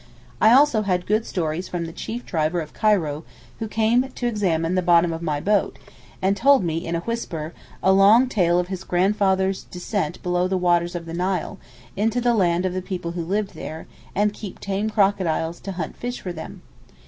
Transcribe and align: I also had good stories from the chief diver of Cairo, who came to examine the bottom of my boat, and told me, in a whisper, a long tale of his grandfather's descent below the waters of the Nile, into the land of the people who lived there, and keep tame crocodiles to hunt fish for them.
I 0.41 0.51
also 0.51 0.81
had 0.81 1.05
good 1.05 1.27
stories 1.27 1.67
from 1.67 1.85
the 1.85 1.91
chief 1.93 2.25
diver 2.25 2.59
of 2.59 2.73
Cairo, 2.73 3.23
who 3.59 3.67
came 3.67 4.01
to 4.09 4.25
examine 4.25 4.73
the 4.73 4.81
bottom 4.81 5.13
of 5.13 5.21
my 5.21 5.39
boat, 5.39 5.77
and 6.23 6.35
told 6.35 6.63
me, 6.63 6.83
in 6.83 6.95
a 6.95 7.01
whisper, 7.01 7.53
a 7.83 7.91
long 7.91 8.27
tale 8.27 8.57
of 8.57 8.69
his 8.69 8.83
grandfather's 8.83 9.61
descent 9.65 10.19
below 10.23 10.47
the 10.47 10.57
waters 10.57 10.95
of 10.95 11.05
the 11.05 11.13
Nile, 11.13 11.59
into 11.95 12.19
the 12.19 12.33
land 12.33 12.65
of 12.65 12.73
the 12.73 12.81
people 12.81 13.11
who 13.11 13.21
lived 13.23 13.53
there, 13.53 13.85
and 14.15 14.33
keep 14.33 14.59
tame 14.59 14.89
crocodiles 14.89 15.59
to 15.59 15.73
hunt 15.73 15.95
fish 15.95 16.19
for 16.19 16.33
them. 16.33 16.63